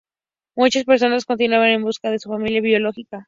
Muchas 0.57 0.83
personas 0.83 1.25
continúan 1.25 1.67
en 1.69 1.83
busca 1.83 2.09
de 2.09 2.17
su 2.17 2.27
familia 2.29 2.59
biológica. 2.61 3.19